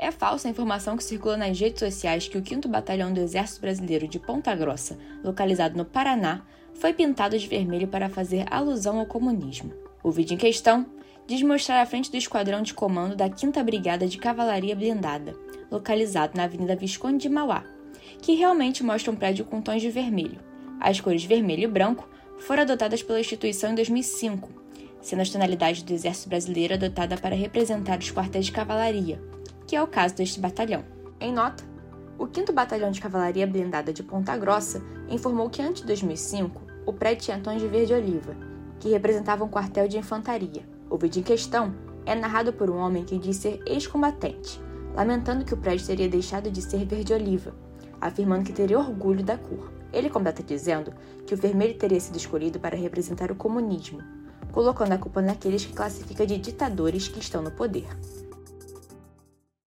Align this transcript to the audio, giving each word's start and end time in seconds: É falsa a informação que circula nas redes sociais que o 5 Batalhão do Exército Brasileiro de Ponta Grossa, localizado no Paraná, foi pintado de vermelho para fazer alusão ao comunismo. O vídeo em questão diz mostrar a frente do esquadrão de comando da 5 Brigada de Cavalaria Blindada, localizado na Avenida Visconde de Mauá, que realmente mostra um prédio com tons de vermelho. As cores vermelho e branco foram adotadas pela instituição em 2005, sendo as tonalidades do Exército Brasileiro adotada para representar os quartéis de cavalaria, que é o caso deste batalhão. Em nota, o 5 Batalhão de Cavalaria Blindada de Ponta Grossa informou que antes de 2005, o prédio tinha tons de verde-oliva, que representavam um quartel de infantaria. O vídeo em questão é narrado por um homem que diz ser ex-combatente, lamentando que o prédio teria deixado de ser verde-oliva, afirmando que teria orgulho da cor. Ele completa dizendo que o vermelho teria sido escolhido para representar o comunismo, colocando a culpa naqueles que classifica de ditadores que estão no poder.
É 0.00 0.12
falsa 0.12 0.46
a 0.46 0.50
informação 0.52 0.96
que 0.96 1.02
circula 1.02 1.36
nas 1.36 1.58
redes 1.58 1.80
sociais 1.80 2.28
que 2.28 2.38
o 2.38 2.46
5 2.46 2.68
Batalhão 2.68 3.12
do 3.12 3.18
Exército 3.18 3.60
Brasileiro 3.60 4.06
de 4.06 4.20
Ponta 4.20 4.54
Grossa, 4.54 4.96
localizado 5.24 5.76
no 5.76 5.84
Paraná, 5.84 6.42
foi 6.72 6.92
pintado 6.92 7.36
de 7.36 7.48
vermelho 7.48 7.88
para 7.88 8.08
fazer 8.08 8.46
alusão 8.48 9.00
ao 9.00 9.06
comunismo. 9.06 9.74
O 10.00 10.12
vídeo 10.12 10.34
em 10.34 10.38
questão 10.38 10.86
diz 11.26 11.42
mostrar 11.42 11.82
a 11.82 11.86
frente 11.86 12.12
do 12.12 12.16
esquadrão 12.16 12.62
de 12.62 12.74
comando 12.74 13.16
da 13.16 13.28
5 13.28 13.60
Brigada 13.64 14.06
de 14.06 14.18
Cavalaria 14.18 14.76
Blindada, 14.76 15.34
localizado 15.68 16.36
na 16.36 16.44
Avenida 16.44 16.76
Visconde 16.76 17.18
de 17.18 17.28
Mauá, 17.28 17.64
que 18.22 18.36
realmente 18.36 18.84
mostra 18.84 19.10
um 19.10 19.16
prédio 19.16 19.44
com 19.44 19.60
tons 19.60 19.82
de 19.82 19.90
vermelho. 19.90 20.38
As 20.78 21.00
cores 21.00 21.24
vermelho 21.24 21.64
e 21.64 21.66
branco 21.66 22.08
foram 22.38 22.62
adotadas 22.62 23.02
pela 23.02 23.18
instituição 23.18 23.72
em 23.72 23.74
2005, 23.74 24.48
sendo 25.02 25.22
as 25.22 25.30
tonalidades 25.30 25.82
do 25.82 25.92
Exército 25.92 26.28
Brasileiro 26.28 26.74
adotada 26.74 27.16
para 27.16 27.34
representar 27.34 27.98
os 27.98 28.12
quartéis 28.12 28.46
de 28.46 28.52
cavalaria, 28.52 29.20
que 29.68 29.76
é 29.76 29.82
o 29.82 29.86
caso 29.86 30.14
deste 30.14 30.40
batalhão. 30.40 30.82
Em 31.20 31.30
nota, 31.30 31.62
o 32.18 32.26
5 32.26 32.50
Batalhão 32.54 32.90
de 32.90 33.02
Cavalaria 33.02 33.46
Blindada 33.46 33.92
de 33.92 34.02
Ponta 34.02 34.34
Grossa 34.34 34.82
informou 35.10 35.50
que 35.50 35.60
antes 35.60 35.82
de 35.82 35.88
2005, 35.88 36.62
o 36.86 36.92
prédio 36.94 37.26
tinha 37.26 37.38
tons 37.38 37.60
de 37.60 37.68
verde-oliva, 37.68 38.34
que 38.80 38.88
representavam 38.88 39.46
um 39.46 39.50
quartel 39.50 39.86
de 39.86 39.98
infantaria. 39.98 40.66
O 40.88 40.96
vídeo 40.96 41.20
em 41.20 41.22
questão 41.22 41.74
é 42.06 42.14
narrado 42.14 42.50
por 42.50 42.70
um 42.70 42.78
homem 42.78 43.04
que 43.04 43.18
diz 43.18 43.36
ser 43.36 43.60
ex-combatente, 43.66 44.58
lamentando 44.94 45.44
que 45.44 45.52
o 45.52 45.58
prédio 45.58 45.86
teria 45.86 46.08
deixado 46.08 46.50
de 46.50 46.62
ser 46.62 46.86
verde-oliva, 46.86 47.54
afirmando 48.00 48.44
que 48.44 48.54
teria 48.54 48.78
orgulho 48.78 49.22
da 49.22 49.36
cor. 49.36 49.70
Ele 49.92 50.08
completa 50.08 50.42
dizendo 50.42 50.94
que 51.26 51.34
o 51.34 51.36
vermelho 51.36 51.76
teria 51.76 52.00
sido 52.00 52.16
escolhido 52.16 52.58
para 52.58 52.74
representar 52.74 53.30
o 53.30 53.36
comunismo, 53.36 54.00
colocando 54.50 54.92
a 54.92 54.98
culpa 54.98 55.20
naqueles 55.20 55.66
que 55.66 55.74
classifica 55.74 56.26
de 56.26 56.38
ditadores 56.38 57.06
que 57.06 57.20
estão 57.20 57.42
no 57.42 57.50
poder. 57.50 57.86